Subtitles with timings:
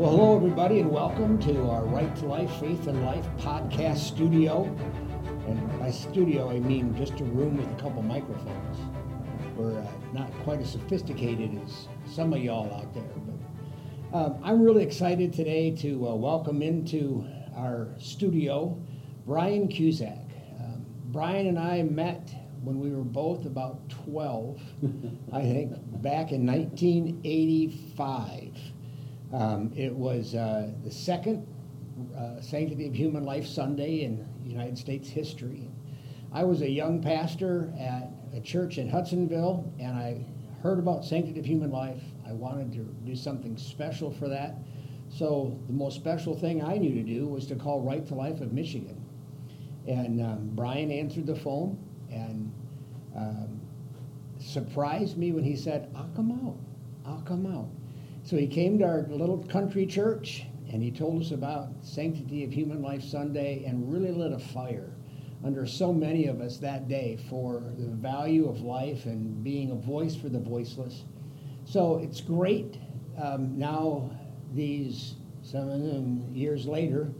[0.00, 4.64] Well, hello, everybody, and welcome to our Right to Life, Faith and Life podcast studio.
[5.46, 8.78] And by studio, I mean just a room with a couple microphones.
[9.54, 13.02] We're uh, not quite as sophisticated as some of y'all out there,
[14.10, 18.82] but um, I'm really excited today to uh, welcome into our studio
[19.26, 20.30] Brian Cusack.
[20.60, 24.62] Um, Brian and I met when we were both about 12,
[25.34, 28.69] I think, back in 1985.
[29.32, 31.46] Um, it was uh, the second
[32.16, 35.70] uh, Sanctity of Human Life Sunday in United States history.
[36.32, 40.24] I was a young pastor at a church in Hudsonville, and I
[40.62, 42.02] heard about Sanctity of Human Life.
[42.26, 44.56] I wanted to do something special for that.
[45.08, 48.40] So the most special thing I knew to do was to call Right to Life
[48.40, 49.04] of Michigan.
[49.86, 51.78] And um, Brian answered the phone
[52.10, 52.52] and
[53.16, 53.60] um,
[54.38, 56.56] surprised me when he said, I'll come out.
[57.04, 57.68] I'll come out.
[58.22, 62.52] So he came to our little country church and he told us about Sanctity of
[62.52, 64.92] Human Life Sunday and really lit a fire
[65.42, 69.74] under so many of us that day for the value of life and being a
[69.74, 71.04] voice for the voiceless.
[71.64, 72.78] So it's great
[73.20, 74.10] um, now,
[74.52, 77.10] these seven years later.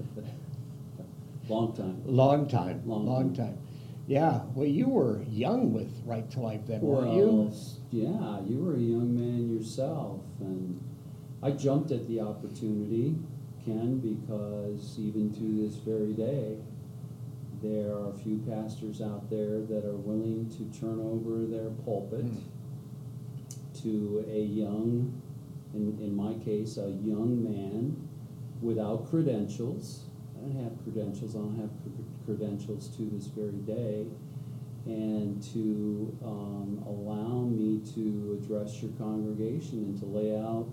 [1.49, 2.03] long time.
[2.05, 2.83] Long time.
[2.87, 3.59] Long, long time.
[4.07, 4.41] Yeah.
[4.55, 7.53] Well, you were young with Right to Life then, well, weren't you?
[7.91, 10.81] Yeah, you were a young man yourself, and
[11.43, 13.17] I jumped at the opportunity,
[13.65, 16.57] Ken, because even to this very day,
[17.63, 22.27] there are a few pastors out there that are willing to turn over their pulpit
[22.27, 22.43] mm.
[23.83, 25.21] to a young,
[25.75, 28.09] in, in my case, a young man
[28.61, 30.05] without credentials.
[30.37, 31.71] I don't have credentials, I don't have
[32.25, 34.07] credentials to this very day,
[34.87, 40.67] and to um, allow me to address your congregation and to lay out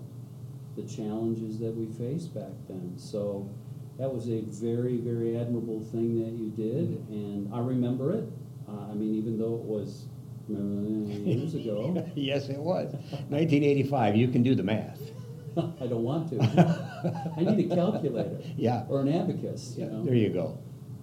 [0.78, 2.94] the challenges that we faced back then.
[2.96, 3.50] So
[3.98, 8.24] that was a very, very admirable thing that you did, and I remember it.
[8.68, 10.06] Uh, I mean, even though it was
[10.48, 12.06] years ago.
[12.14, 12.92] yes, it was.
[13.28, 14.16] 1985.
[14.16, 15.00] You can do the math.
[15.56, 16.40] I don't want to.
[17.36, 18.38] I need a calculator.
[18.56, 18.84] Yeah.
[18.88, 19.74] Or an abacus.
[19.76, 20.04] You know?
[20.04, 20.58] There you go.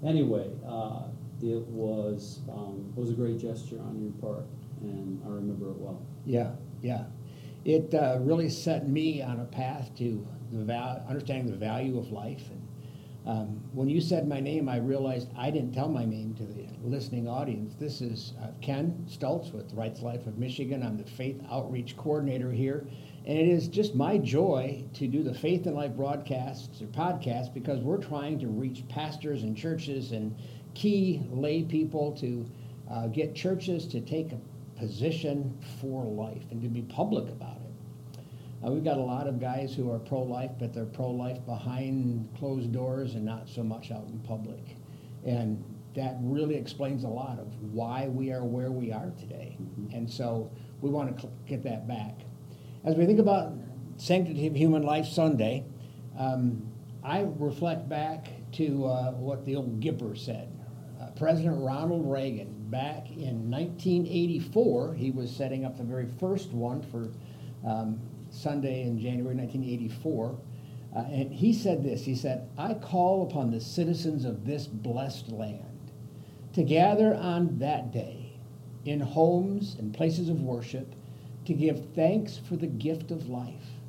[0.05, 1.03] Anyway, uh,
[1.41, 4.45] it was um, it was a great gesture on your part,
[4.81, 6.01] and I remember it well.
[6.25, 7.05] Yeah, yeah.
[7.65, 12.11] It uh, really set me on a path to the val- understanding the value of
[12.11, 12.43] life.
[12.51, 12.67] And
[13.25, 16.67] um, when you said my name, I realized I didn't tell my name to the
[16.83, 17.73] listening audience.
[17.79, 20.83] This is uh, Ken Stults with Rights Life of Michigan.
[20.83, 22.85] I'm the Faith Outreach Coordinator here.
[23.25, 27.51] And it is just my joy to do the Faith and Life broadcasts or podcasts
[27.51, 30.35] because we're trying to reach pastors and churches and
[30.75, 32.45] key lay people to
[32.91, 34.37] uh, get churches to take a
[34.77, 38.19] position for life and to be public about it.
[38.65, 41.45] Uh, we've got a lot of guys who are pro life, but they're pro life
[41.45, 44.75] behind closed doors and not so much out in public.
[45.25, 45.63] And
[45.95, 49.57] that really explains a lot of why we are where we are today.
[49.61, 49.95] Mm-hmm.
[49.95, 52.19] And so we want to get that back.
[52.83, 53.53] As we think about
[53.97, 55.65] Sanctity of Human Life Sunday,
[56.17, 56.61] um,
[57.03, 60.51] I reflect back to uh, what the old Gipper said.
[60.99, 66.81] Uh, President Ronald Reagan, back in 1984, he was setting up the very first one
[66.81, 67.09] for
[67.67, 67.99] um,
[68.29, 70.37] Sunday in January 1984.
[70.95, 75.29] Uh, and he said this He said, I call upon the citizens of this blessed
[75.29, 75.91] land
[76.53, 78.37] to gather on that day
[78.85, 80.95] in homes and places of worship
[81.45, 83.79] to give thanks for the gift of life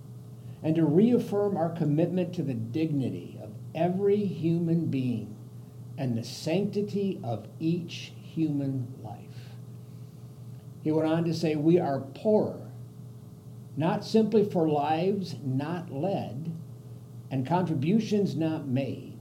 [0.62, 5.36] and to reaffirm our commitment to the dignity of every human being
[5.98, 9.19] and the sanctity of each human life.
[10.82, 12.70] He went on to say, We are poorer,
[13.76, 16.52] not simply for lives not led
[17.30, 19.16] and contributions not made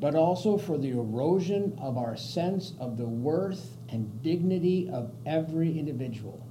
[0.00, 5.78] but also for the erosion of our sense of the worth and dignity of every
[5.78, 6.46] individual.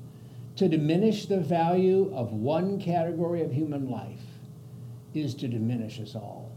[0.57, 4.25] To diminish the value of one category of human life
[5.13, 6.51] is to diminish us all.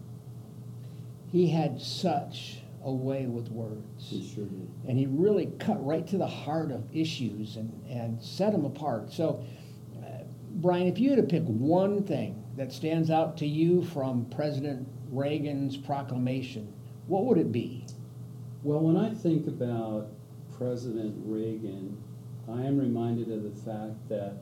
[1.30, 3.82] He had such a way with words.
[3.98, 4.70] He sure did.
[4.88, 9.12] And he really cut right to the heart of issues and, and set them apart.
[9.12, 9.44] So,
[10.02, 10.24] uh,
[10.54, 14.88] Brian, if you had to pick one thing that stands out to you from President
[15.10, 16.72] Reagan's proclamation,
[17.06, 17.84] what would it be?
[18.62, 20.08] Well, when I think about
[20.56, 21.96] President Reagan,
[22.48, 24.36] I am reminded of the fact that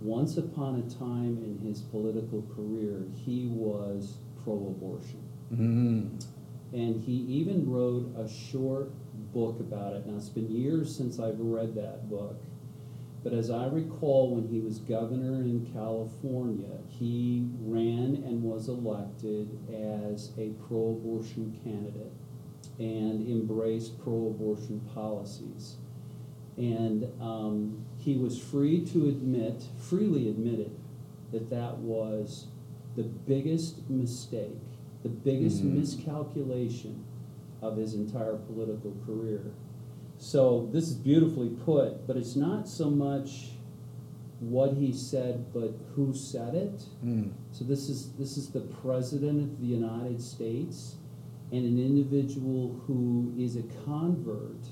[0.00, 5.22] once upon a time in his political career, he was pro abortion.
[5.52, 6.16] Mm-hmm.
[6.72, 8.90] And he even wrote a short
[9.32, 10.06] book about it.
[10.06, 12.40] Now, it's been years since I've read that book,
[13.26, 19.48] But as I recall, when he was governor in California, he ran and was elected
[19.68, 22.12] as a pro-abortion candidate
[22.78, 25.74] and embraced pro-abortion policies.
[26.56, 30.70] And um, he was free to admit, freely admitted,
[31.32, 32.46] that that was
[32.94, 34.62] the biggest mistake,
[35.06, 35.74] the biggest Mhm.
[35.74, 37.04] miscalculation
[37.62, 39.52] of his entire political career.
[40.18, 43.52] So this is beautifully put, but it's not so much
[44.40, 46.88] what he said, but who said it.
[47.04, 47.30] Mm.
[47.52, 50.96] So this is this is the president of the United States
[51.52, 54.68] and an individual who is a convert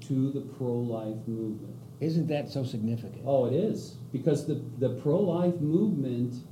[0.00, 1.76] to the pro-life movement.
[2.00, 3.22] Isn't that so significant?
[3.26, 6.42] Oh, it is because the the pro-life movement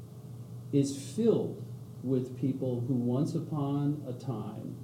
[0.73, 1.63] is filled
[2.07, 4.77] with people who once upon a time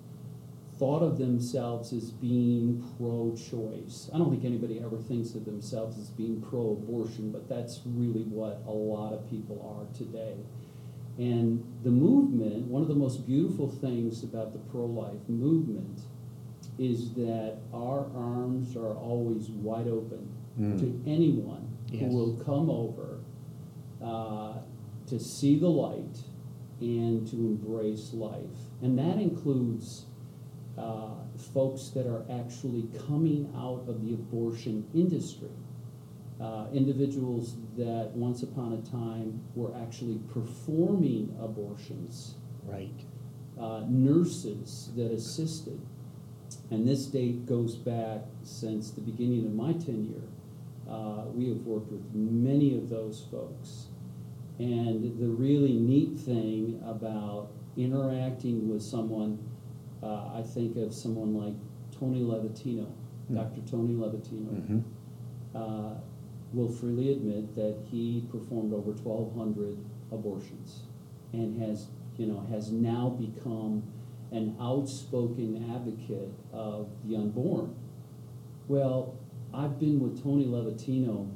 [0.79, 4.11] thought of themselves as being pro-choice.
[4.13, 8.63] I don't think anybody ever thinks of themselves as being pro-abortion, but that's really what
[8.67, 10.35] a lot of people are today.
[11.19, 16.01] And the movement, one of the most beautiful things about the pro-life movement
[16.79, 20.29] is that our arms are always wide open
[20.61, 20.79] Mm.
[20.81, 22.03] to anyone Yes.
[22.13, 23.21] who will come over
[24.03, 24.55] uh,
[25.07, 26.19] to see the light
[26.83, 28.59] and to embrace life.
[28.83, 30.07] And that includes
[30.77, 31.11] uh,
[31.55, 35.51] folks that are actually coming out of the abortion industry.
[36.41, 42.35] Uh, individuals that once upon a time were actually performing abortions,
[42.67, 43.05] Right.
[43.59, 45.81] uh, nurses that assisted.
[46.71, 50.29] And this date goes back since the beginning of my tenure.
[50.89, 53.87] Uh, we have worked with many of those folks.
[54.63, 59.39] And the really neat thing about interacting with someone,
[60.03, 61.55] uh, I think of someone like
[61.99, 62.87] Tony Levatino,
[63.29, 63.35] Hmm.
[63.35, 63.61] Dr.
[63.69, 64.79] Tony Levatino, Mm-hmm.
[65.57, 65.95] uh,
[66.53, 69.77] will freely admit that he performed over 1,200
[70.13, 70.83] abortions
[71.33, 71.89] and has,
[72.19, 73.83] you know, has now become
[74.31, 77.75] an outspoken advocate of the unborn.
[78.69, 79.15] Well,
[79.53, 81.29] I've been with Tony Levatino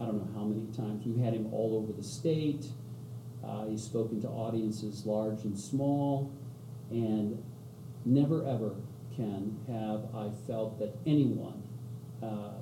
[0.00, 1.06] I don't know how many times.
[1.06, 2.66] We've had him all over the state.
[3.44, 6.32] Uh, he's spoken to audiences large and small,
[6.90, 7.42] and
[8.04, 8.74] never ever,
[9.16, 11.62] Ken, have I felt that anyone,
[12.22, 12.54] uh,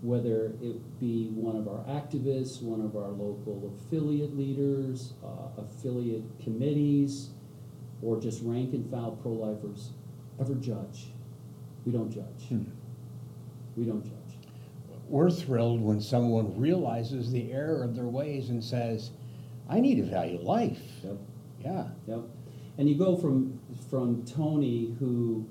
[0.00, 6.24] whether it be one of our activists, one of our local affiliate leaders, uh, affiliate
[6.42, 7.30] committees,
[8.02, 9.90] or just rank and file pro-lifers,
[10.40, 11.12] ever judge.
[11.84, 12.48] We don't judge.
[12.48, 12.64] Hmm.
[13.76, 14.15] We don't judge.
[15.08, 19.10] We're thrilled when someone realizes the error of their ways and says,
[19.68, 20.80] I need to value life.
[21.04, 21.16] Yep.
[21.64, 21.88] Yeah.
[22.06, 22.20] Yep.
[22.78, 23.58] And you go from
[23.90, 25.46] from Tony, who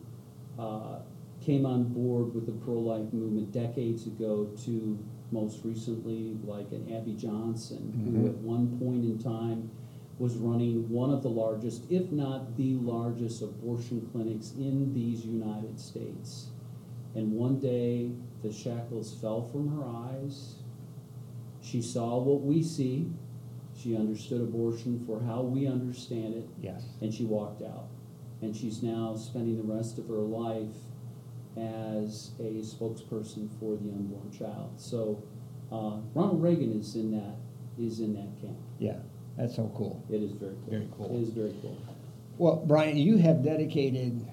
[0.59, 0.99] uh,
[1.41, 4.97] came on board with the pro-life movement decades ago, to
[5.31, 8.29] most recently, like an Abby Johnson, who Mhm.
[8.29, 9.69] at one point in time
[10.19, 15.77] was running one of the largest, if not the largest, abortion clinics in these United
[15.79, 16.51] States.
[17.15, 18.11] And one day,
[18.43, 20.55] the shackles fell from her eyes.
[21.61, 23.09] She saw what we see.
[23.75, 26.85] She understood abortion for how we understand it, Yes.
[27.01, 27.87] and she walked out.
[28.41, 30.75] And she's now spending the rest of her life
[31.57, 34.73] as a spokesperson for the unborn child.
[34.77, 35.23] So
[35.71, 37.35] uh, Ronald Reagan is in that
[37.77, 38.57] is in that camp.
[38.79, 38.97] Yeah.
[39.37, 40.03] That's so cool.
[40.09, 40.69] It is very cool.
[40.69, 41.17] Very cool.
[41.17, 41.77] It is very cool.
[42.37, 44.25] Well, Brian, you have dedicated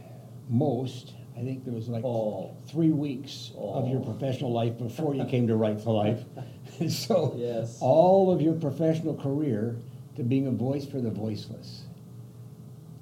[0.49, 2.57] most, I think there was like All.
[2.67, 6.25] three weeks of your professional life before you came to Right for Life.
[6.89, 7.79] so, Yes.
[7.81, 9.77] all of your professional career
[10.17, 11.85] to being a voice for the voiceless.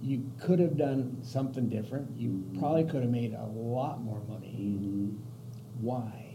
[0.02, 2.08] You could have done something different.
[2.18, 4.54] You probably could have made a lot more money.
[4.58, 5.16] Mhm.
[5.80, 6.26] Why?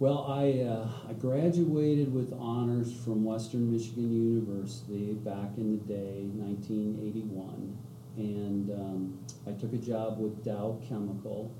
[0.00, 6.28] Well, I, uh, I graduated with honors from Western Michigan University back in the day,
[6.36, 7.76] 1981.
[8.18, 11.52] And um, I took a job with Dow Chemical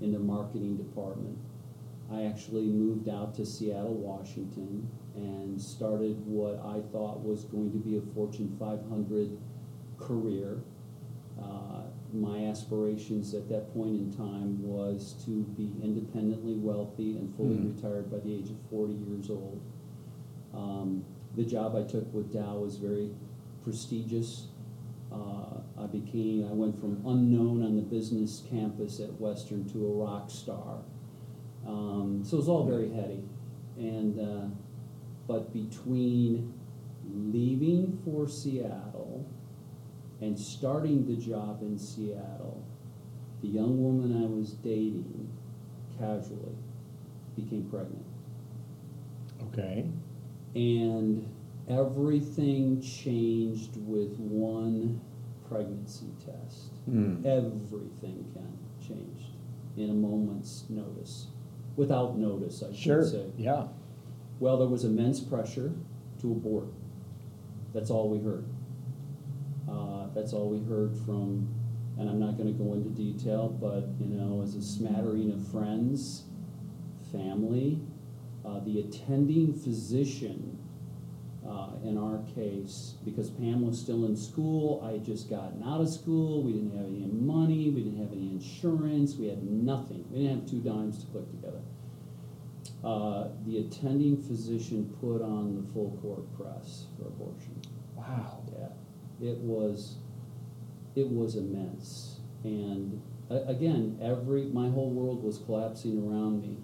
[0.00, 1.36] in the marketing department.
[2.10, 7.78] I actually moved out to Seattle, Washington, and started what I thought was going to
[7.78, 9.36] be a Fortune 500
[9.98, 10.62] career.
[11.40, 11.82] Uh,
[12.14, 17.76] my aspirations at that point in time was to be independently wealthy and fully Mhm.
[17.76, 19.60] retired by the age of 40 years old.
[20.54, 21.04] Um,
[21.36, 23.10] the job I took with Dow was very
[23.62, 24.48] prestigious.
[25.12, 29.90] Uh, I became, I went from unknown on the business campus at Western to a
[29.90, 30.78] rock star.
[31.66, 33.22] Um, so it was all very heady.
[33.76, 34.46] And, uh,
[35.26, 36.52] but between
[37.12, 39.26] leaving for Seattle
[40.20, 42.64] and starting the job in Seattle,
[43.42, 45.28] the young woman I was dating
[45.98, 46.56] casually
[47.34, 48.04] became pregnant.
[49.48, 49.86] Okay.
[50.54, 51.26] And
[51.70, 55.00] everything changed with one
[55.48, 56.72] pregnancy test.
[56.86, 57.24] Hmm.
[57.24, 59.36] Everything can changed
[59.76, 61.28] in a moment's notice,
[61.76, 63.26] without notice, I Sure, should say.
[63.36, 63.68] yeah.
[64.40, 65.72] Well, there was immense pressure
[66.20, 66.66] to abort.
[67.72, 68.46] That's all we heard.
[69.70, 71.48] Uh, that's all we heard from,
[71.98, 75.46] and I'm not going to go into detail, but you know, as a smattering of
[75.48, 76.24] friends,
[77.12, 77.80] family,
[78.44, 80.58] uh, the attending physician.
[81.46, 85.80] Uh, in our case, because Pam was still in school, I had just gotten out
[85.80, 86.42] of school.
[86.42, 87.70] We didn't have any money.
[87.70, 89.16] We didn't have any insurance.
[89.16, 90.04] We had nothing.
[90.10, 91.60] We didn't have two dimes to click together
[92.84, 97.60] uh, the attending physician put on the full court press for abortion.
[97.94, 98.42] Wow.
[98.58, 99.96] Yeah, it was,
[100.96, 102.20] it was immense.
[102.42, 106.56] And a- again, every, my whole world was collapsing around me,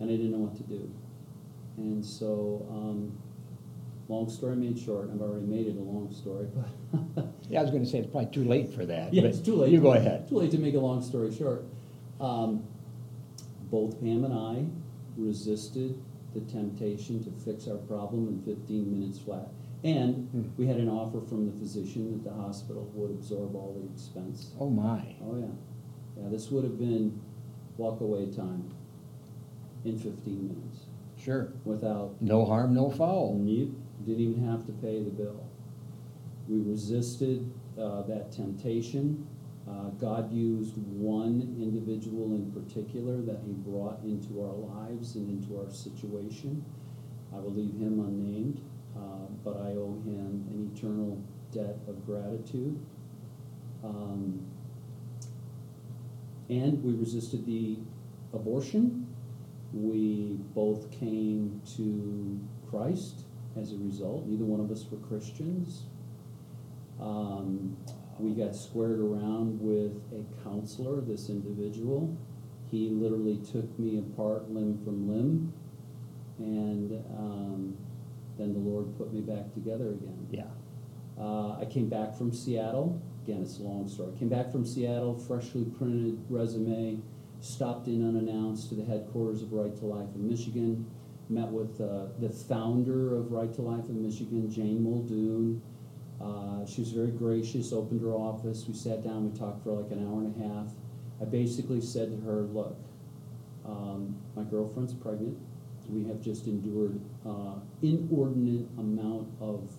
[0.00, 0.90] and I didn't know what to do.
[1.78, 3.16] And so, um,
[4.08, 7.24] long story made short, I've already made it a long story, but.
[7.50, 9.14] Yeah, I was gonna say, it's probably too late for that.
[9.14, 9.72] Yeah, but it's too late.
[9.72, 10.28] You go ahead.
[10.28, 11.64] Too late to make a long story short.
[12.20, 12.62] Um,
[13.70, 14.66] both Pam and I
[15.16, 15.98] resisted
[16.34, 19.48] the temptation to fix our problem in fifteen minutes flat.
[19.82, 20.42] And Hmm.
[20.58, 24.50] we had an offer from the physician that the hospital would absorb all the expense.
[24.60, 25.14] Oh, my.
[25.24, 25.46] Oh, yeah.
[26.22, 27.18] Yeah, this would have been
[27.78, 28.64] walk-away time
[29.86, 30.84] in fifteen minutes
[31.16, 31.52] Sure.
[31.64, 33.40] without No harm, no foul.
[33.42, 33.74] you
[34.06, 35.48] didn't even have to pay the bill.
[36.48, 39.26] We resisted uh, that temptation.
[39.68, 45.60] Uh, God used one individual in particular that He brought into our lives and into
[45.60, 46.64] our situation.
[47.32, 48.60] I will leave him unnamed,
[48.96, 52.78] uh, but I owe him an eternal debt of gratitude.
[53.84, 54.40] Um,
[56.48, 57.78] and we resisted the
[58.32, 59.06] abortion.
[59.74, 62.40] We both came to
[62.70, 63.24] Christ
[63.60, 64.26] as a result.
[64.26, 65.84] Neither one of us were Christians.
[67.00, 67.76] Um,
[68.18, 72.16] we got squared around with a counselor, this individual.
[72.70, 75.52] He literally took me apart limb from limb,
[76.38, 77.76] and um,
[78.36, 80.26] then the Lord put me back together again.
[80.30, 80.42] Yeah.
[81.18, 83.00] Uh, I came back from Seattle.
[83.24, 84.12] Again, it's a long story.
[84.18, 87.02] Came back from Seattle, freshly printed resume,
[87.40, 90.86] stopped in unannounced to the headquarters of Right to Life in Michigan,
[91.30, 95.62] met with uh, the founder of Right to Life in Michigan, Jane Muldoon.
[96.20, 98.64] Uh, she was very gracious, opened her office.
[98.66, 100.72] We sat down, we talked for like an hour and a half.
[101.20, 102.76] I basically said to her, Look,
[103.64, 105.38] um, my girlfriend's pregnant.
[105.88, 109.70] We have just endured uh, inordinate amount of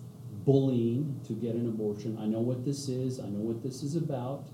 [0.44, 2.18] bullying to get an abortion.
[2.20, 3.20] I know what this is.
[3.20, 4.48] I know what this is about.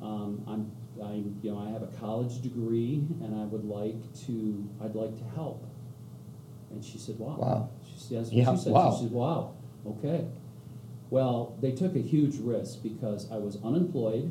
[0.00, 0.72] Um, I'm,
[1.04, 5.16] I, you know, I have a college degree, and I would like to, I'd like
[5.18, 5.69] to help.
[6.70, 7.70] And she said, "Wow." Wow.
[7.84, 8.72] She said, Yeah, she said.
[8.72, 8.94] wow.
[8.96, 9.54] She said, "Wow,
[9.86, 10.26] okay."
[11.10, 14.30] Well, they took a huge risk because I was unemployed.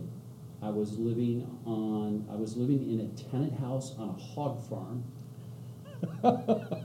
[0.61, 5.03] I was living on, I was living in a tenant house on a hog farm.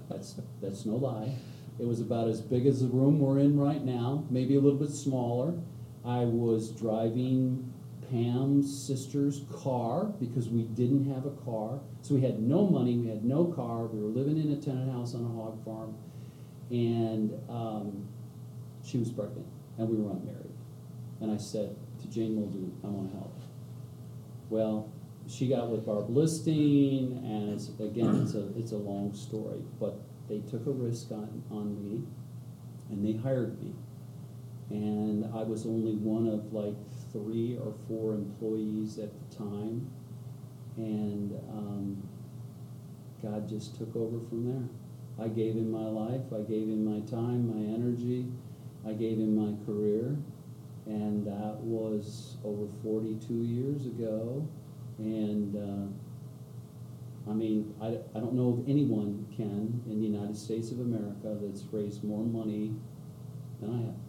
[0.08, 1.34] That's, that's no lie.
[1.78, 4.78] It was about as big as the room we're in right now, maybe a little
[4.78, 5.54] bit smaller.
[6.04, 7.72] I was driving
[8.10, 11.80] Pam's sister's car because we didn't have a car.
[12.02, 14.90] So we had no money, we had no car, we were living in a tenant
[14.92, 15.94] house on a hog farm.
[16.70, 18.08] And um,
[18.84, 19.46] she was pregnant,
[19.78, 20.52] and we were unmarried.
[21.20, 23.40] And I said to Jane Muldoon, I want to help.
[24.50, 24.92] Well,
[25.26, 29.98] she got with Barb Listing, and it's, again, it's a, it's a long story, but
[30.28, 32.02] they took a risk on, on me,
[32.90, 33.74] and they hired me.
[34.70, 36.74] And I was only one of like
[37.12, 39.90] three or four employees at the time,
[40.76, 42.08] and um,
[43.22, 45.24] God just took over from there.
[45.24, 48.26] I gave him my life, I gave him my time, my energy,
[48.86, 50.16] I gave him my career,
[50.86, 54.46] and that was over 42 years ago.
[54.98, 60.70] And uh, I mean, I, I don't know if anyone can in the United States
[60.70, 62.74] of America that's raised more money
[63.60, 64.03] than I have.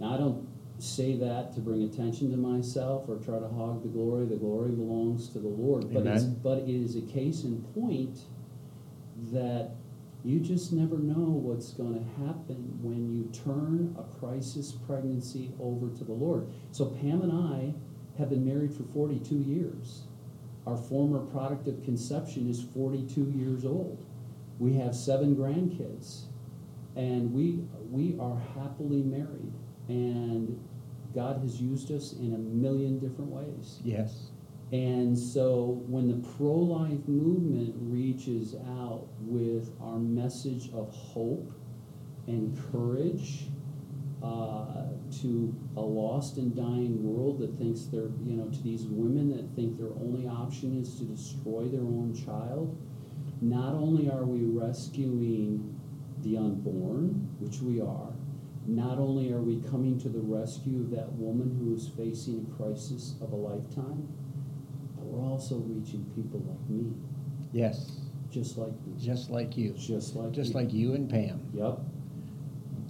[0.00, 3.88] Now, I don't say that to bring attention to myself or try to hog the
[3.88, 4.24] glory.
[4.26, 5.92] The glory belongs to the Lord.
[5.92, 8.20] But, it's, but it is a case in point
[9.32, 9.72] that
[10.24, 15.88] you just never know what's going to happen when you turn a crisis pregnancy over
[15.96, 16.48] to the Lord.
[16.72, 17.74] So Pam and I
[18.18, 20.02] have been married for 42 years.
[20.66, 24.04] Our former product of conception is 42 years old.
[24.58, 26.24] We have seven grandkids,
[26.94, 29.54] and we we are happily married.
[29.90, 30.58] And
[31.14, 33.80] God has used us in a million different ways.
[33.84, 34.30] Yes.
[34.72, 41.50] And so when the pro-life movement reaches out with our message of hope
[42.28, 43.48] and courage
[44.22, 44.84] uh,
[45.22, 49.48] to a lost and dying world that thinks they're, you know, to these women that
[49.56, 52.78] think their only option is to destroy their own child,
[53.40, 55.80] not only are we rescuing
[56.22, 58.12] the unborn, which we are,
[58.76, 62.56] not only are we coming to the rescue of that woman who is facing a
[62.62, 64.06] crisis of a lifetime,
[64.96, 66.92] but we're also reaching people like me,
[67.52, 67.96] Yes,
[68.30, 69.72] just like me, just like you.
[69.72, 70.60] just like Just me.
[70.62, 71.40] like you and Pam.
[71.52, 71.80] Yep.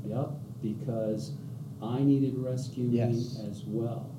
[0.06, 0.30] Yep,
[0.62, 1.32] because
[1.82, 3.40] I needed rescuing Yes.
[3.49, 4.10] as well.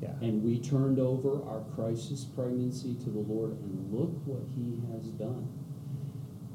[0.00, 0.12] Yeah.
[0.20, 5.06] And we turned over our crisis pregnancy to the Lord, and look what He has
[5.08, 5.48] done.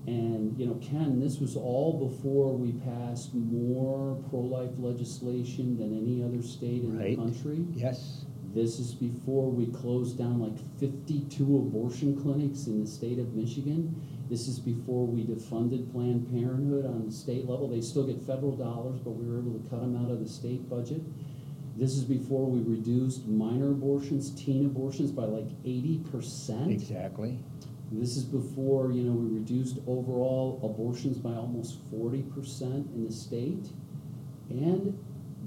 [0.06, 5.98] And, you know, Ken, this was all before we passed more pro life legislation than
[5.98, 7.16] any other state in Right.
[7.18, 7.66] the country.
[7.74, 8.26] Yes.
[8.54, 13.96] This is before we closed down like 52 abortion clinics in the state of Michigan.
[14.30, 17.68] This is before we defunded Planned Parenthood on the state level.
[17.68, 20.28] They still get federal dollars, but we were able to cut them out of the
[20.30, 21.02] state budget.
[21.78, 26.70] This is before we reduced minor abortions, teen abortions by like 80%.
[26.72, 27.40] Exactly.
[28.00, 33.68] This is before, you know, we reduced overall abortions by almost 40% in the state.
[34.50, 34.98] And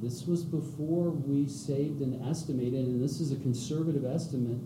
[0.00, 4.58] this was before we saved and estimated, and this is a conservative estimate,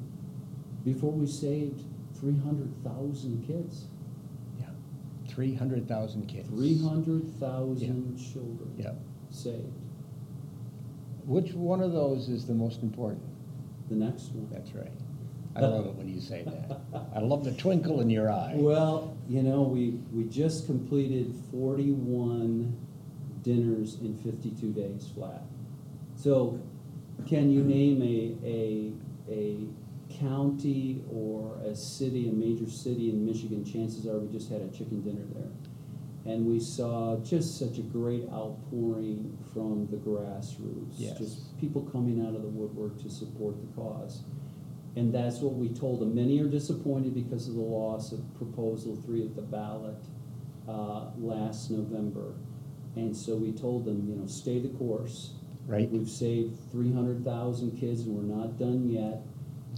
[0.84, 1.82] before we saved
[2.20, 3.86] 300,000 kids.
[4.58, 4.66] Yeah.
[5.28, 6.48] Three hundred thousand kids.
[6.48, 8.92] 300,000 children Yeah.
[9.30, 9.72] saved.
[11.26, 13.22] Which one of those is the most important?
[13.88, 14.48] The next one.
[14.50, 14.90] That's right.
[15.56, 16.80] I love it when you say that.
[17.14, 18.52] I love the twinkle in your eye.
[18.54, 22.76] Well, you know, we, we just completed forty-one
[23.42, 25.42] dinners in fifty-two days flat.
[26.14, 26.60] So,
[27.26, 28.92] can you name a, a,
[29.32, 29.66] a
[30.18, 34.68] county or a city, a major city in Michigan, chances are we just had a
[34.68, 35.50] chicken dinner there.
[36.26, 40.94] And we saw just such a great outpouring from the grassroots.
[40.96, 41.18] Yes.
[41.18, 44.22] Just people coming out of the woodwork to support the cause.
[44.96, 46.14] And that's what we told them.
[46.14, 49.96] Many are disappointed because of the loss of proposal three at the ballot
[50.68, 52.34] uh, last November.
[52.96, 55.34] And so we told them, you know, stay the course.
[55.66, 55.88] Right?
[55.88, 59.22] We've saved three hundred thousand kids and we're not done yet.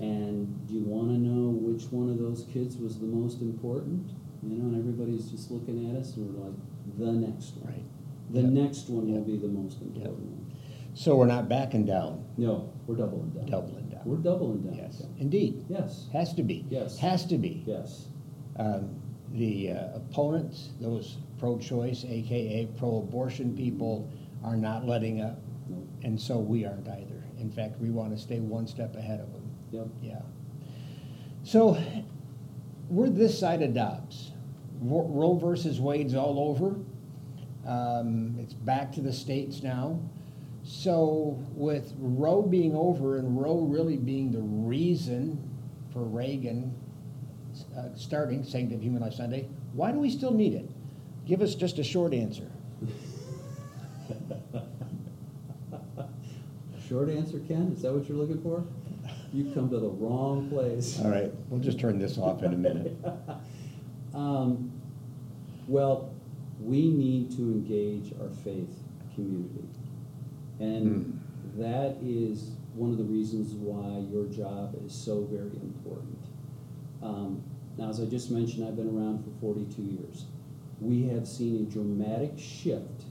[0.01, 4.11] And do you wanna know which one of those kids was the most important?
[4.43, 6.55] You know, and everybody's just looking at us and we're like,
[6.99, 7.75] the next one.
[7.75, 7.85] Right.
[8.31, 8.51] The Yep.
[8.51, 10.53] next one will be the most important one.
[10.95, 13.47] So we're not backing down, No, we're doubling down.
[13.47, 13.92] doubling down.
[14.05, 14.75] We're doubling down.
[14.77, 15.65] Yes, indeed.
[15.69, 16.65] Yes, Has to be.
[16.71, 16.99] Yes.
[16.99, 17.63] Has to be.
[17.67, 18.07] yes.
[18.57, 18.91] Um,
[19.35, 24.11] The uh, opponents, those pro-choice, AKA pro-abortion people,
[24.45, 25.39] are not letting up,
[25.71, 25.83] No.
[26.03, 27.23] and so we aren't either.
[27.39, 29.51] In fact, we want to stay one step ahead of them.
[29.71, 29.87] Yep.
[30.03, 30.21] Yeah.
[31.45, 31.79] So,
[32.91, 34.33] we're this side of Dobbs.
[34.81, 36.77] Ro- Roe versus Wade's all over.
[37.67, 39.99] Um, it's back to the states now.
[40.65, 45.51] So, with Roe being over and Roe really being the reason
[45.93, 46.75] for Reagan
[47.77, 50.71] uh, starting Sanctity of Human Life Sunday, why do we still need it?
[51.27, 52.51] Give us just a short answer.
[56.89, 58.65] Short answer, Ken, is that what you're looking for?
[59.33, 61.01] You've come to the wrong place.
[61.03, 62.97] All right, we'll just turn this off in a minute.
[64.15, 64.71] Um,
[65.67, 66.13] well,
[66.61, 68.69] we need to engage our faith
[69.15, 69.65] community.
[70.63, 71.21] And
[71.59, 76.19] that is one of the reasons why your job is so very important.
[77.03, 77.43] Um,
[77.77, 80.27] now, as I just mentioned, I've been around for 42 years.
[80.81, 83.03] We have seen a dramatic shift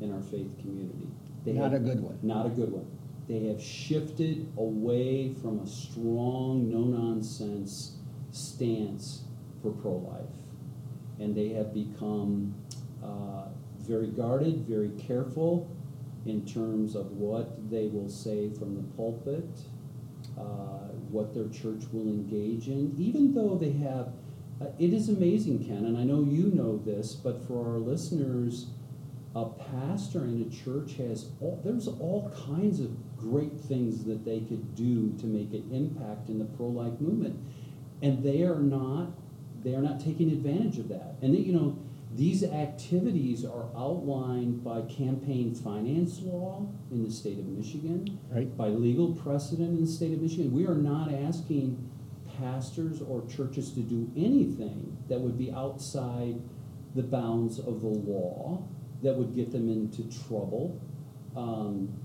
[0.00, 1.06] in our faith community.
[1.44, 2.18] They Not have- a good one.
[2.22, 2.86] Not a good one.
[3.28, 7.96] They have shifted away from a strong, no nonsense
[8.30, 9.24] stance
[9.60, 10.36] for pro life.
[11.18, 12.54] And they have become
[13.02, 13.48] uh,
[13.80, 15.68] very guarded, very careful
[16.28, 19.48] in terms of what they will say from the pulpit,
[20.38, 24.12] uh, what their church will engage in, even though they have.
[24.60, 28.68] Uh, it is amazing, Ken, and I know you know this, but for our listeners,
[29.36, 34.40] a pastor in a church has all, there's all kinds of great things that they
[34.40, 37.38] could do to make an impact in the pro-life movement
[38.02, 39.08] and they are not
[39.62, 41.78] they are not taking advantage of that and they, you know
[42.16, 48.54] these activities are outlined by campaign finance law in the state of michigan Right.
[48.56, 51.90] by legal precedent in the state of michigan we are not asking
[52.38, 56.40] pastors or churches to do anything that would be outside
[56.94, 58.62] the bounds of the law
[59.02, 60.80] that would get them into trouble.
[61.36, 62.00] Um,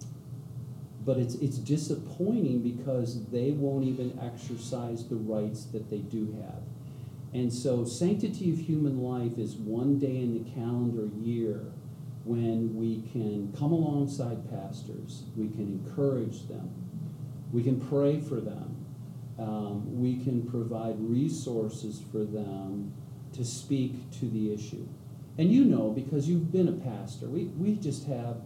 [1.04, 6.62] but it's it's disappointing because they won't even exercise the rights that they do have.
[7.34, 11.72] And so sanctity of human life is one day in the calendar year
[12.24, 16.70] when we can come alongside pastors, we can encourage them,
[17.52, 18.86] we can pray for them,
[19.40, 22.94] um, we can provide resources for them
[23.34, 24.88] to speak to the issue.
[25.38, 28.42] And you know, because you've been a pastor, we, we just have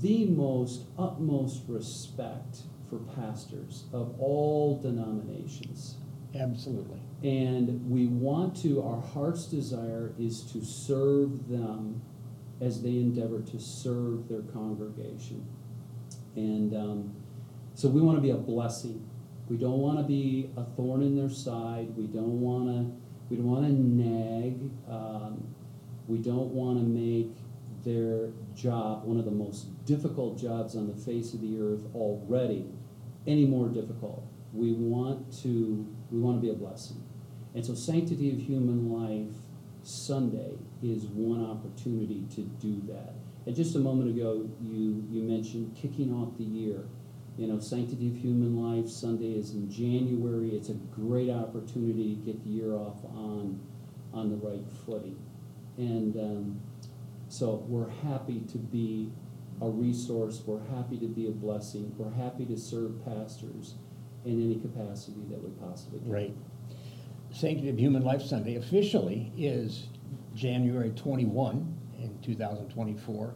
[0.00, 5.96] the most utmost respect for pastors of all denominations.
[6.34, 7.00] Absolutely.
[7.22, 12.00] And we want to, our heart's desire is to serve them
[12.60, 15.46] as they endeavor to serve their congregation.
[16.36, 17.16] And um,
[17.74, 19.08] so we want to be a blessing.
[19.48, 21.96] We don't want to be a thorn in their side.
[21.96, 22.92] We don't want to.
[23.30, 24.70] We don't want to nag.
[24.88, 25.54] Um,
[26.06, 27.36] we don't want to make
[27.84, 32.66] their job one of the most difficult jobs on the face of the earth already
[33.26, 34.26] any more difficult.
[34.52, 35.86] We want to.
[36.10, 37.02] We want to be a blessing.
[37.54, 39.34] And so, sanctity of human life
[39.82, 43.14] Sunday is one opportunity to do that.
[43.46, 46.84] And just a moment ago, you, you mentioned kicking off the year.
[47.38, 50.50] You know, Sanctity of Human Life Sunday is in January.
[50.50, 53.60] It's a great opportunity to get the year off on,
[54.12, 55.18] on the right footing.
[55.78, 56.60] And um,
[57.28, 59.12] so we're happy to be
[59.62, 60.42] a resource.
[60.44, 61.94] We're happy to be a blessing.
[61.96, 63.74] We're happy to serve pastors
[64.24, 66.10] in any capacity that we possibly can.
[66.10, 66.34] Right.
[67.30, 69.88] Sanctity of Human Life Sunday officially is
[70.34, 73.34] January 21 in 2024.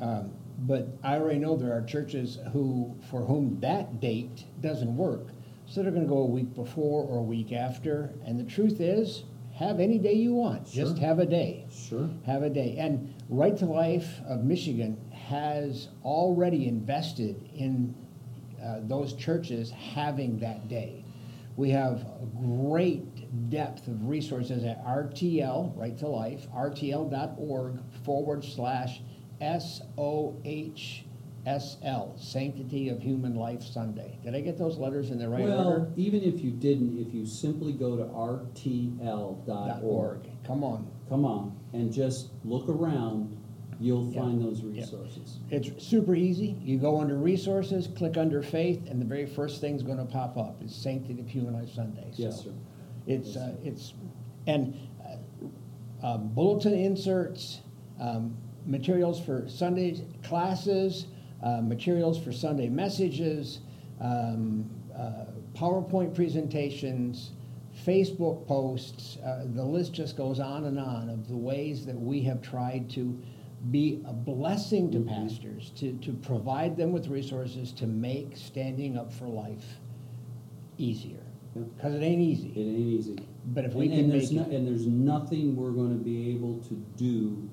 [0.00, 5.28] Um, but I already know there are churches who, for whom that date doesn't work.
[5.66, 8.14] So they're going to go a week before or a week after.
[8.24, 10.68] And the truth is, have any day you want.
[10.68, 10.84] Sure.
[10.84, 11.66] Just have a day.
[11.70, 12.08] Sure.
[12.26, 12.76] Have a day.
[12.78, 17.94] And Right to Life of Michigan has already invested in
[18.66, 21.04] uh, those churches having that day.
[21.56, 29.00] We have a great depth of resources at RTL, Right to Life, rtl.org forward slash
[29.40, 31.04] SOHSL,
[32.18, 34.18] Sanctity of Human Life Sunday.
[34.22, 35.92] Did I get those letters in the right well, order?
[35.96, 40.28] even if you didn't, if you simply go to rtl.org, Dot org.
[40.46, 40.90] Come on.
[41.08, 43.35] come on, and just look around,
[43.80, 44.20] you'll Yeah.
[44.22, 44.80] find those Yeah.
[44.80, 45.38] resources.
[45.50, 46.56] It's super easy.
[46.64, 50.36] You go under resources, click under faith, and the very first thing's going to pop
[50.36, 52.06] up is Sanctity of Human Life Sunday.
[52.16, 52.50] Yes, So sir.
[53.06, 53.56] It's, Yes, uh, sir.
[53.64, 53.94] it's,
[54.46, 54.74] and
[56.02, 57.60] uh, um, bulletin inserts,
[58.00, 58.34] um,
[58.66, 61.06] materials for Sunday classes,
[61.42, 63.60] uh, materials for Sunday messages,
[64.00, 67.32] um, uh, PowerPoint presentations,
[67.84, 69.18] Facebook posts.
[69.24, 72.88] Uh, the list just goes on and on of the ways that we have tried
[72.90, 73.18] to
[73.70, 75.08] be a blessing to Mhm.
[75.08, 79.80] pastors, to, to provide them with resources to make standing up for life
[80.78, 81.22] easier.
[81.54, 82.48] Because it ain't easy.
[82.50, 83.16] It ain't easy.
[83.54, 85.96] But if we and, can and there's make no, it, and there's nothing we're going
[85.96, 87.48] to be able to do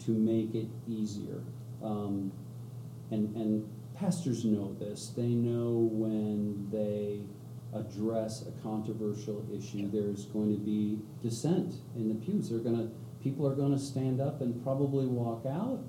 [0.00, 1.42] to make it easier.
[1.82, 2.32] Um,
[3.10, 5.08] and and pastors know this.
[5.14, 7.20] They know when they
[7.74, 12.48] address a controversial issue, there's going to be dissent in the pews.
[12.48, 12.90] They're going to
[13.24, 15.80] people are going to stand up and probably walk out.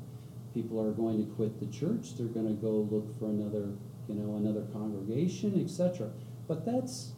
[0.54, 2.18] People are going to quit the church.
[2.18, 3.74] They're going to go look for another,
[4.08, 6.10] you know, another congregation, etc.
[6.48, 7.12] But that's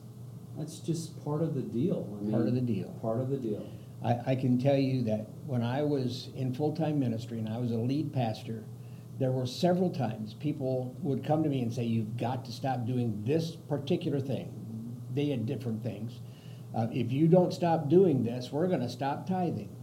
[0.58, 2.17] that's just part of the deal.
[2.19, 2.89] I mean, Part of the deal.
[2.99, 3.69] Part of the deal.
[4.03, 7.71] I, I can tell you that when I was in full-time ministry and I was
[7.71, 8.63] a lead pastor,
[9.19, 12.88] there were several times people would come to me and say, you've got to stop
[12.88, 14.51] doing this particular thing.
[15.13, 16.19] They had different things.
[16.75, 19.76] Uh, if you don't stop doing this, we're going to stop tithing.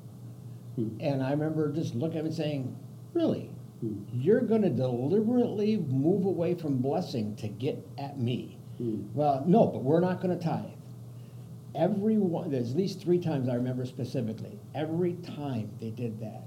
[0.76, 0.96] Hmm.
[1.00, 2.76] And I remember just looking at him and saying,
[3.12, 3.50] really?
[3.80, 4.02] Hmm.
[4.12, 8.58] You're going to deliberately move away from blessing to get at me.
[8.78, 9.02] Hmm.
[9.14, 10.70] Well, no, but we're not going to tithe.
[11.74, 14.60] Every one, there's at least three times I remember specifically.
[14.74, 16.44] Every time they did that,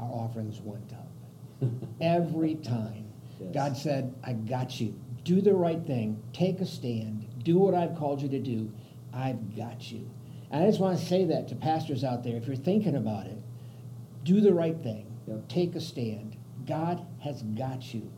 [0.00, 1.70] our offerings went up.
[2.00, 3.04] Every time.
[3.40, 3.54] Yes.
[3.54, 4.98] God said, I got you.
[5.22, 6.20] Do the right thing.
[6.32, 7.26] Take a stand.
[7.44, 8.70] Do what I've called you to do.
[9.12, 10.10] I've got you.
[10.50, 12.36] And I just want to say that to pastors out there.
[12.36, 13.38] If you're thinking about it,
[14.24, 15.06] do the right thing.
[15.26, 15.48] Yep.
[15.48, 16.36] Take a stand.
[16.66, 18.10] God has got you.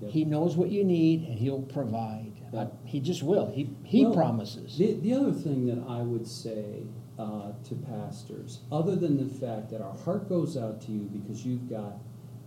[0.00, 0.10] Yep.
[0.10, 2.32] He knows what you need and he'll provide.
[2.52, 2.72] Yep.
[2.84, 3.50] He just will.
[3.50, 4.78] He, he Well, promises.
[4.78, 6.84] The, the other thing that I would say
[7.18, 11.44] uh, to pastors, other than the fact that our heart goes out to you because
[11.44, 11.98] you've got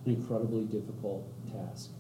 [0.06, 1.92] an incredibly difficult task.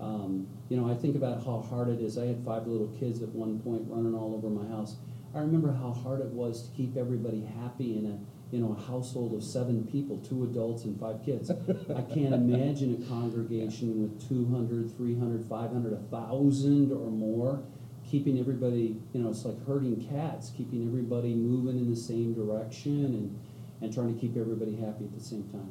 [0.00, 2.16] Um, you know, I think about how hard it is.
[2.16, 4.96] I had five little kids at one point running all over my house.
[5.34, 8.18] I remember how hard it was to keep everybody happy in a
[8.50, 11.50] you know, a household of seven people, two adults and five kids.
[11.50, 17.62] I can't imagine a congregation with 200, 300, 500, 1,000 or more,
[18.10, 23.04] keeping everybody, you know, it's like herding cats, keeping everybody moving in the same direction
[23.04, 23.38] and,
[23.82, 25.70] and trying to keep everybody happy at the same time.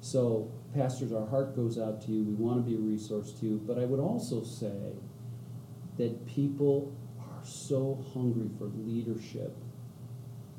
[0.00, 2.22] So, pastors, our heart goes out to you.
[2.22, 3.60] We want to be a resource to you.
[3.66, 4.94] But I would also say
[5.98, 9.56] that people are so hungry for leadership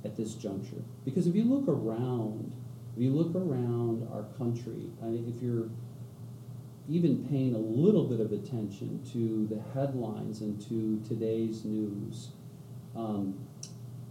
[0.04, 0.84] at this juncture.
[1.06, 2.54] Because if you look around,
[2.96, 5.70] if you look around our country, I mean, if you're
[6.90, 12.30] even paying a little bit of attention to the headlines and to today's news,
[12.96, 13.36] um,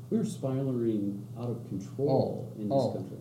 [0.09, 2.93] we're spiraling out of control Oh, in this oh.
[2.93, 3.19] country.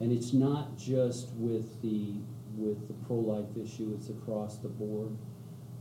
[0.00, 2.14] And it's not just with the
[2.56, 5.16] with the pro-life issue, it's across the board.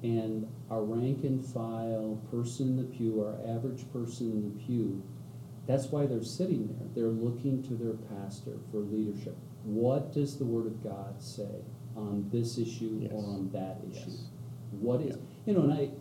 [0.03, 5.03] And our rank and file person in the pew, our average person in the pew,
[5.67, 6.87] that's why they're sitting there.
[6.95, 9.35] They're looking to their pastor for leadership.
[9.63, 11.61] What does the Word of God say
[11.95, 13.11] on this issue Yes.
[13.13, 14.09] or on that issue?
[14.09, 14.25] Yes.
[14.79, 15.21] What is, Yeah.
[15.45, 15.91] you know, and I,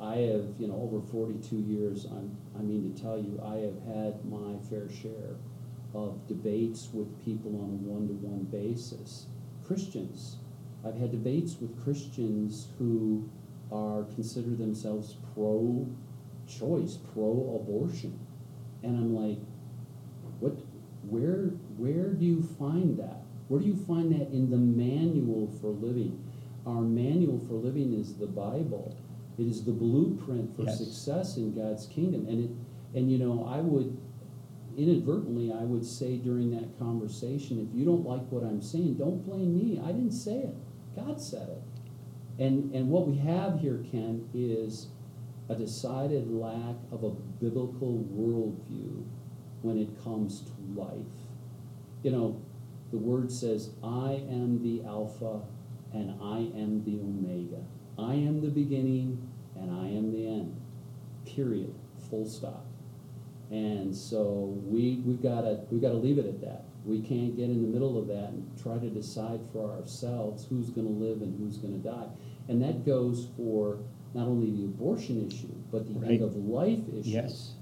[0.00, 3.82] I have, you know, over forty-two years, I'm, I mean to tell you, I have
[3.82, 5.36] had my fair share
[5.94, 9.26] of debates with people on a one-to-one basis.
[9.66, 10.36] Christians,
[10.84, 13.28] I've had debates with Christians who
[13.72, 18.18] are, consider themselves pro-choice, pro-abortion.
[18.82, 19.38] And I'm like,
[20.40, 20.54] what,
[21.08, 23.22] where, where do you find that?
[23.48, 26.22] Where do you find that in the manual for living?
[26.66, 28.94] Our manual for living is the Bible.
[29.38, 30.78] It is the blueprint for Yes.
[30.78, 32.26] success in God's kingdom.
[32.28, 32.50] And it,
[32.98, 33.96] and you know, I would
[34.76, 39.24] inadvertently, I would say during that conversation, if you don't like what I'm saying, don't
[39.24, 39.80] blame me.
[39.82, 40.54] I didn't say it.
[40.94, 41.62] God said it.
[42.42, 44.88] And and what we have here, Ken, is
[45.48, 49.04] a decided lack of a biblical worldview
[49.62, 51.06] when it comes to life.
[52.02, 52.42] You know,
[52.90, 55.40] the word says, I am the Alpha
[55.92, 57.62] and I am the Omega.
[57.98, 60.60] I am the beginning and I am the end.
[61.26, 61.74] Period.
[62.10, 62.64] Full stop.
[63.50, 66.64] And so we we've gotta we've gotta leave it at that.
[66.84, 70.70] We can't get in the middle of that and try to decide for ourselves who's
[70.70, 72.08] gonna live and who's gonna die.
[72.48, 73.78] And that goes for
[74.14, 76.12] not only the abortion issue, but the Right.
[76.12, 77.10] end of life issue.
[77.10, 77.54] Yes.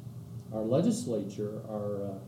[0.52, 2.18] Our legislature, our uh,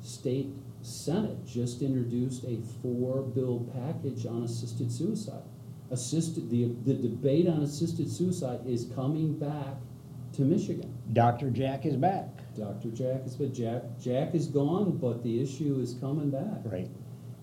[0.00, 5.42] state senate just introduced a four-bill package on assisted suicide.
[5.90, 9.76] Assisted, the, the debate on assisted suicide is coming back
[10.32, 10.92] to Michigan.
[11.12, 11.50] Dr.
[11.50, 12.28] Jack is back.
[12.56, 12.90] Dr.
[12.90, 16.60] Jack is, but Jack, Jack is gone, but the issue is coming back.
[16.64, 16.88] Right.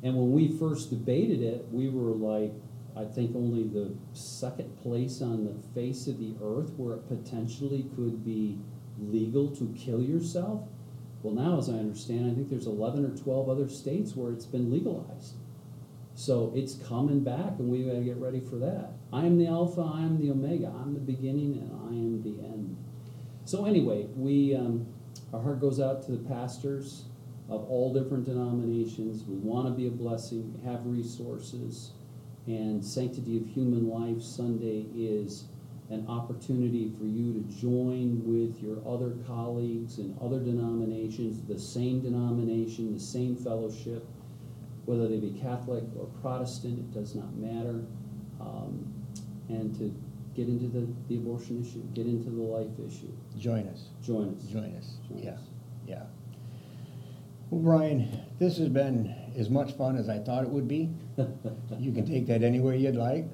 [0.04, 2.54] And when we first debated it, we were like,
[2.95, 7.86] I think only the second place on the face of the earth where it potentially
[7.95, 8.58] could be
[8.99, 10.67] legal to kill yourself.
[11.23, 14.45] Well, now, as I understand, I think there's 11 or 12 other states where it's
[14.45, 15.36] been legalized.
[16.15, 18.93] So it's coming back, and we got to get ready for that.
[19.13, 22.43] I am the Alpha, I am the Omega, I'm the beginning, and I am the
[22.45, 22.75] end.
[23.45, 24.86] So anyway, we um,
[25.34, 27.06] our heart goes out to the pastors
[27.49, 29.23] of all different denominations.
[29.23, 31.91] We want to be a blessing, have resources,
[32.47, 35.45] and Sanctity of Human Life Sunday is
[35.89, 41.99] an opportunity for you to join with your other colleagues and other denominations, the same
[42.01, 44.06] denomination, the same fellowship,
[44.86, 47.84] whether they be Catholic or Protestant, it does not matter,
[48.39, 48.91] um,
[49.49, 49.93] and to
[50.34, 53.12] get into the, the abortion issue, get into the life issue.
[53.38, 53.89] Join us.
[54.01, 54.43] Join us.
[54.45, 54.95] Join us.
[55.10, 55.32] Join Yeah.
[55.32, 55.39] us.
[55.88, 56.04] Yeah.
[57.52, 60.90] Well, Brian, this has been as much fun as I thought it would be.
[61.80, 63.26] You can take that anywhere you'd like.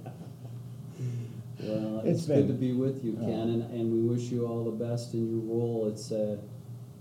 [1.60, 3.42] Well, It's it's good to be with you, Ken, Oh.
[3.42, 5.88] and, and we wish you all the best in your role.
[5.88, 6.38] It's uh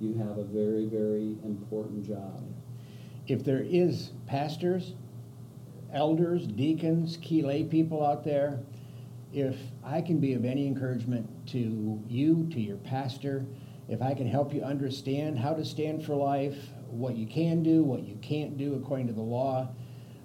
[0.00, 2.42] you have a very, very important job.
[3.28, 4.94] If there is pastors,
[5.92, 8.60] elders, deacons, key lay people out there,
[9.32, 13.46] if I can be of any encouragement to you, to your pastor,
[13.88, 16.56] if I can help you understand how to stand for life,
[16.90, 19.68] what you can do, what you can't do according to the law,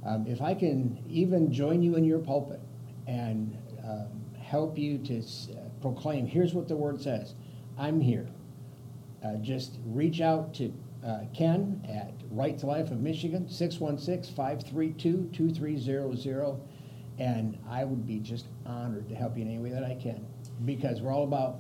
[0.05, 2.59] um, if I can even join you in your pulpit
[3.07, 4.07] and um,
[4.39, 7.35] help you to s- uh, proclaim, here's what the word says,
[7.77, 8.27] I'm here.
[9.23, 10.73] Uh, just reach out to
[11.05, 16.59] uh, Ken at Right to Life of Michigan, 616 532 2300.
[17.19, 20.25] And I would be just honored to help you in any way that I can
[20.65, 21.59] because we're all about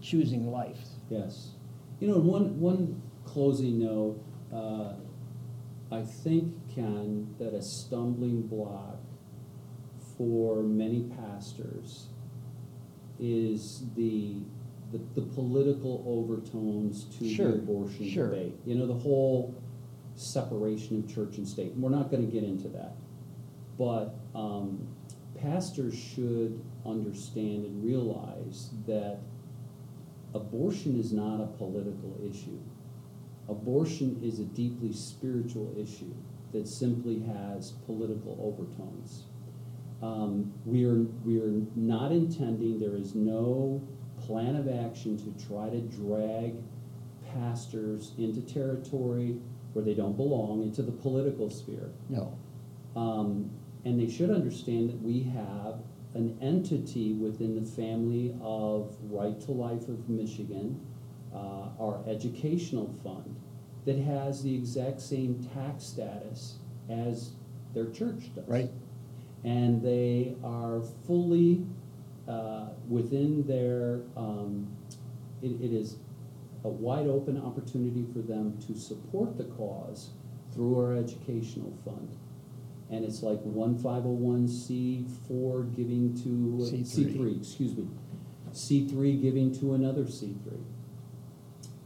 [0.00, 0.78] choosing life.
[1.08, 1.52] Yes.
[2.00, 4.94] You know, one, one closing note, uh,
[5.94, 8.98] I think, Ken, that a stumbling block
[10.18, 12.08] for many pastors
[13.18, 14.36] is the,
[14.92, 18.28] the, the political overtones to Sure, the abortion sure.
[18.30, 18.54] debate.
[18.64, 19.54] You know, the whole,
[20.14, 21.74] separation of church and state.
[21.76, 22.94] We're not gonna get into that.
[23.78, 24.88] But, um,
[25.34, 29.18] pastors should understand and realize that
[30.36, 32.58] abortion is not a political issue.
[33.48, 36.14] Abortion is a deeply spiritual issue
[36.52, 39.24] that simply has political overtones.
[40.02, 43.86] Um, we are, we are not intending, there is no
[44.20, 46.54] plan of action to try to drag
[47.32, 49.36] pastors into territory
[49.72, 51.90] where they don't belong, into the political sphere.
[52.08, 52.36] No.
[52.94, 53.50] Um,
[53.84, 55.80] and they should understand that we have
[56.16, 60.80] an entity within the family of Right to Life of Michigan,
[61.34, 63.36] uh, our educational fund,
[63.84, 66.56] that has the exact same tax status
[66.88, 67.32] as
[67.74, 68.48] their church does.
[68.48, 68.70] Right.
[69.44, 71.64] And they are fully
[72.26, 74.66] uh, within their, um,
[75.42, 75.98] it, it is
[76.64, 80.10] a wide open opportunity for them to support the cause
[80.52, 82.16] through our educational fund.
[82.90, 86.86] And it's like one five oh one C four giving to, C3.
[86.86, 87.88] C three, excuse me.
[88.52, 90.62] C three giving to another C three.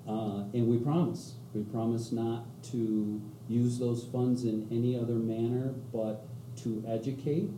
[0.07, 5.75] Uh, and we promise, we promise not to use those funds in any other manner
[5.93, 7.51] but to educate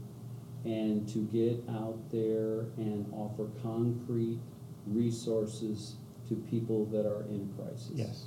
[0.64, 4.38] and to get out there and offer concrete
[4.86, 5.96] resources
[6.28, 7.90] to people that are in crisis.
[7.92, 8.26] Yes.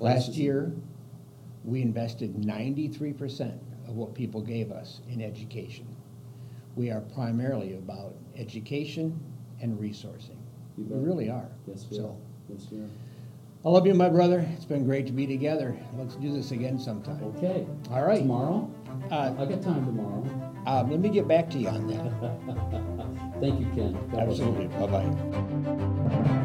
[0.00, 0.72] Last year,
[1.64, 5.86] we invested ninety-three percent of what people gave us in education.
[6.76, 9.18] We are primarily about education
[9.60, 10.36] and resourcing.
[10.78, 11.48] We really are.
[11.66, 12.00] Yes, we are.
[12.00, 12.18] So,
[12.48, 12.88] Yes, we are.
[13.64, 14.44] I love you, my brother.
[14.56, 15.76] It's been great to be together.
[15.96, 17.22] Let's do this again sometime.
[17.36, 17.66] Okay.
[17.90, 18.18] All right.
[18.18, 18.68] Tomorrow?
[19.10, 20.24] Uh, I got time tomorrow.
[20.66, 22.02] um, let me get back to you on that.
[23.40, 23.96] Thank you, Ken.
[24.18, 24.66] Absolutely.
[24.68, 26.38] Bye-bye.